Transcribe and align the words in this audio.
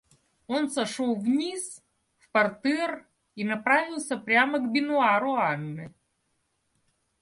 Он 0.47 0.67
сошел 0.71 1.13
вниз 1.13 1.83
в 2.17 2.31
партер 2.31 3.05
и 3.35 3.43
направился 3.43 4.17
прямо 4.17 4.57
к 4.57 4.71
бенуару 4.71 5.35
Анны. 5.35 5.93